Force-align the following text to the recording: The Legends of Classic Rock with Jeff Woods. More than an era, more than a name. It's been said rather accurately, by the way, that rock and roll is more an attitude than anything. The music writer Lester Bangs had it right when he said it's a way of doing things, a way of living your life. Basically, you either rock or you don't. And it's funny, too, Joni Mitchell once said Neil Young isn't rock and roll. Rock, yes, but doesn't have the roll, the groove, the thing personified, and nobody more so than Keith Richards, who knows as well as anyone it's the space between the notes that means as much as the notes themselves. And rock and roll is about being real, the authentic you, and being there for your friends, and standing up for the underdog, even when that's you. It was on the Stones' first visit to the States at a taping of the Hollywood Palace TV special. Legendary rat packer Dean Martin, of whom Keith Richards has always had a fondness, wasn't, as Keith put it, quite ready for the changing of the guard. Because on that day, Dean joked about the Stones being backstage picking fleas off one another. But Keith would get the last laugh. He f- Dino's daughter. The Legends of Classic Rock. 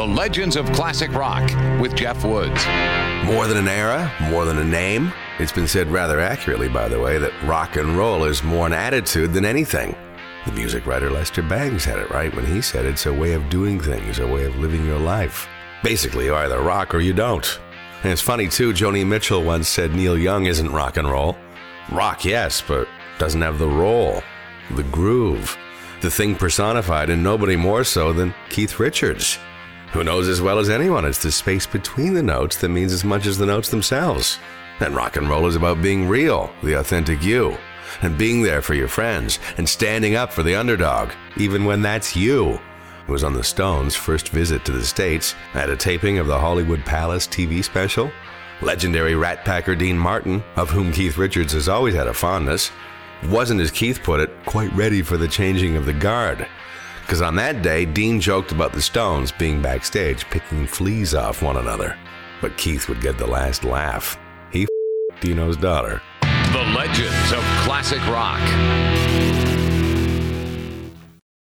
The 0.00 0.06
Legends 0.06 0.56
of 0.56 0.64
Classic 0.72 1.12
Rock 1.12 1.50
with 1.78 1.94
Jeff 1.94 2.24
Woods. 2.24 2.64
More 3.26 3.46
than 3.46 3.58
an 3.58 3.68
era, 3.68 4.10
more 4.30 4.46
than 4.46 4.56
a 4.56 4.64
name. 4.64 5.12
It's 5.38 5.52
been 5.52 5.68
said 5.68 5.88
rather 5.88 6.20
accurately, 6.20 6.70
by 6.70 6.88
the 6.88 6.98
way, 6.98 7.18
that 7.18 7.34
rock 7.42 7.76
and 7.76 7.98
roll 7.98 8.24
is 8.24 8.42
more 8.42 8.66
an 8.66 8.72
attitude 8.72 9.34
than 9.34 9.44
anything. 9.44 9.94
The 10.46 10.52
music 10.52 10.86
writer 10.86 11.10
Lester 11.10 11.42
Bangs 11.42 11.84
had 11.84 11.98
it 11.98 12.08
right 12.08 12.34
when 12.34 12.46
he 12.46 12.62
said 12.62 12.86
it's 12.86 13.04
a 13.04 13.12
way 13.12 13.34
of 13.34 13.50
doing 13.50 13.78
things, 13.78 14.20
a 14.20 14.26
way 14.26 14.46
of 14.46 14.56
living 14.56 14.86
your 14.86 14.98
life. 14.98 15.46
Basically, 15.82 16.24
you 16.24 16.34
either 16.34 16.62
rock 16.62 16.94
or 16.94 17.00
you 17.00 17.12
don't. 17.12 17.60
And 18.02 18.10
it's 18.10 18.22
funny, 18.22 18.48
too, 18.48 18.72
Joni 18.72 19.06
Mitchell 19.06 19.44
once 19.44 19.68
said 19.68 19.94
Neil 19.94 20.16
Young 20.16 20.46
isn't 20.46 20.72
rock 20.72 20.96
and 20.96 21.10
roll. 21.10 21.36
Rock, 21.92 22.24
yes, 22.24 22.62
but 22.66 22.88
doesn't 23.18 23.42
have 23.42 23.58
the 23.58 23.68
roll, 23.68 24.22
the 24.70 24.84
groove, 24.84 25.58
the 26.00 26.10
thing 26.10 26.36
personified, 26.36 27.10
and 27.10 27.22
nobody 27.22 27.54
more 27.54 27.84
so 27.84 28.14
than 28.14 28.34
Keith 28.48 28.80
Richards, 28.80 29.38
who 29.92 30.04
knows 30.04 30.28
as 30.28 30.40
well 30.40 30.58
as 30.58 30.70
anyone 30.70 31.04
it's 31.04 31.22
the 31.22 31.32
space 31.32 31.66
between 31.66 32.14
the 32.14 32.22
notes 32.22 32.56
that 32.56 32.68
means 32.68 32.92
as 32.92 33.04
much 33.04 33.26
as 33.26 33.38
the 33.38 33.46
notes 33.46 33.70
themselves. 33.70 34.38
And 34.78 34.94
rock 34.94 35.16
and 35.16 35.28
roll 35.28 35.46
is 35.46 35.56
about 35.56 35.82
being 35.82 36.08
real, 36.08 36.52
the 36.62 36.74
authentic 36.74 37.22
you, 37.22 37.58
and 38.02 38.16
being 38.16 38.42
there 38.42 38.62
for 38.62 38.74
your 38.74 38.88
friends, 38.88 39.38
and 39.58 39.68
standing 39.68 40.14
up 40.14 40.32
for 40.32 40.42
the 40.42 40.54
underdog, 40.54 41.10
even 41.36 41.64
when 41.64 41.82
that's 41.82 42.16
you. 42.16 42.60
It 43.06 43.12
was 43.12 43.24
on 43.24 43.34
the 43.34 43.44
Stones' 43.44 43.96
first 43.96 44.28
visit 44.28 44.64
to 44.64 44.72
the 44.72 44.84
States 44.84 45.34
at 45.54 45.68
a 45.68 45.76
taping 45.76 46.18
of 46.18 46.28
the 46.28 46.38
Hollywood 46.38 46.84
Palace 46.84 47.26
TV 47.26 47.62
special. 47.62 48.10
Legendary 48.62 49.14
rat 49.14 49.44
packer 49.44 49.74
Dean 49.74 49.98
Martin, 49.98 50.42
of 50.56 50.70
whom 50.70 50.92
Keith 50.92 51.18
Richards 51.18 51.52
has 51.52 51.68
always 51.68 51.94
had 51.94 52.06
a 52.06 52.14
fondness, 52.14 52.70
wasn't, 53.28 53.60
as 53.60 53.70
Keith 53.70 54.02
put 54.02 54.20
it, 54.20 54.30
quite 54.46 54.72
ready 54.72 55.02
for 55.02 55.16
the 55.16 55.28
changing 55.28 55.76
of 55.76 55.84
the 55.84 55.92
guard. 55.92 56.46
Because 57.10 57.22
on 57.22 57.34
that 57.34 57.60
day, 57.60 57.84
Dean 57.86 58.20
joked 58.20 58.52
about 58.52 58.72
the 58.72 58.80
Stones 58.80 59.32
being 59.32 59.60
backstage 59.60 60.30
picking 60.30 60.64
fleas 60.64 61.12
off 61.12 61.42
one 61.42 61.56
another. 61.56 61.98
But 62.40 62.56
Keith 62.56 62.88
would 62.88 63.00
get 63.00 63.18
the 63.18 63.26
last 63.26 63.64
laugh. 63.64 64.16
He 64.52 64.62
f- 64.62 65.20
Dino's 65.20 65.56
daughter. 65.56 66.00
The 66.52 66.62
Legends 66.72 67.32
of 67.32 67.42
Classic 67.64 67.98
Rock. 68.06 68.38